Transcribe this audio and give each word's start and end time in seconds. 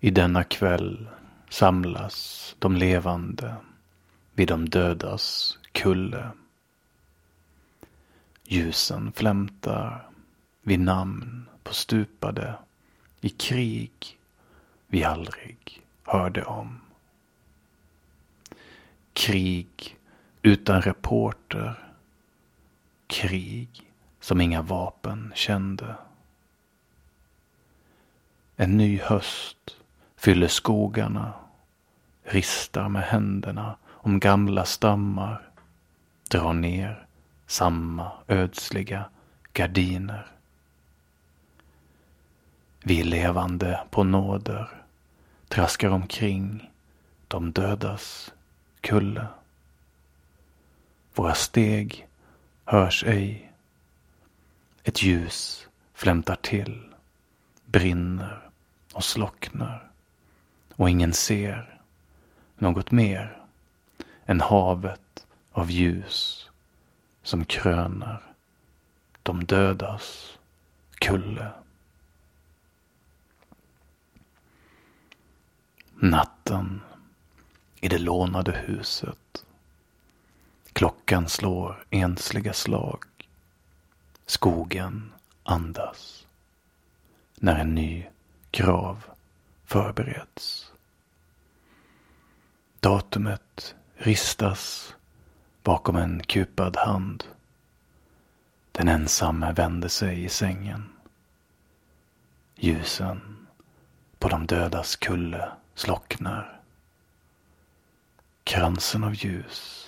I 0.00 0.10
denna 0.10 0.44
kväll 0.44 1.08
samlas 1.48 2.56
de 2.58 2.76
levande 2.76 3.54
vid 4.34 4.48
de 4.48 4.68
dödas 4.68 5.58
kulle. 5.72 6.30
Ljusen 8.44 9.12
flämtar 9.12 10.08
vid 10.62 10.80
namn 10.80 11.48
på 11.62 11.74
stupade 11.74 12.58
i 13.20 13.28
krig 13.28 14.18
vi 14.86 15.04
aldrig 15.04 15.82
hörde 16.04 16.44
om. 16.44 16.80
Krig 19.12 19.96
utan 20.42 20.82
reporter. 20.82 21.94
Krig 23.06 23.92
som 24.20 24.40
inga 24.40 24.62
vapen 24.62 25.32
kände. 25.34 25.96
En 28.56 28.76
ny 28.76 28.98
höst 28.98 29.77
fyller 30.18 30.48
skogarna, 30.48 31.32
ristar 32.22 32.88
med 32.88 33.02
händerna 33.02 33.76
om 33.88 34.20
gamla 34.20 34.64
stammar, 34.64 35.42
drar 36.30 36.52
ner 36.52 37.06
samma 37.46 38.12
ödsliga 38.28 39.04
gardiner. 39.52 40.26
Vi 42.82 43.02
levande 43.02 43.80
på 43.90 44.04
nåder 44.04 44.68
traskar 45.48 45.90
omkring 45.90 46.70
de 47.28 47.52
dödas 47.52 48.32
kulle. 48.80 49.26
Våra 51.14 51.34
steg 51.34 52.06
hörs 52.64 53.04
ej. 53.04 53.52
Ett 54.82 55.02
ljus 55.02 55.68
flämtar 55.94 56.36
till, 56.36 56.94
brinner 57.64 58.50
och 58.92 59.04
slocknar 59.04 59.88
och 60.78 60.90
ingen 60.90 61.12
ser 61.12 61.80
något 62.58 62.90
mer 62.90 63.42
än 64.26 64.40
havet 64.40 65.26
av 65.52 65.70
ljus 65.70 66.50
som 67.22 67.44
kröner 67.44 68.22
de 69.22 69.44
dödas 69.44 70.38
kulle. 70.94 71.50
Natten 75.94 76.80
i 77.80 77.88
det 77.88 77.98
lånade 77.98 78.52
huset. 78.52 79.44
Klockan 80.72 81.28
slår 81.28 81.84
ensliga 81.90 82.52
slag. 82.52 83.04
Skogen 84.26 85.12
andas. 85.42 86.26
När 87.34 87.58
en 87.58 87.74
ny 87.74 88.06
grav 88.50 89.17
förbereds. 89.68 90.72
Datumet 92.80 93.74
ristas 93.94 94.94
bakom 95.62 95.96
en 95.96 96.22
kupad 96.22 96.76
hand. 96.76 97.24
Den 98.72 98.88
ensamme 98.88 99.52
vänder 99.52 99.88
sig 99.88 100.24
i 100.24 100.28
sängen. 100.28 100.88
Ljusen 102.54 103.46
på 104.18 104.28
de 104.28 104.46
dödas 104.46 104.96
kulle 104.96 105.52
slocknar. 105.74 106.60
Kransen 108.44 109.04
av 109.04 109.14
ljus 109.14 109.84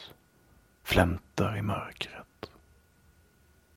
flämtar 0.83 1.56
i 1.56 1.62
mörkret. 1.62 2.50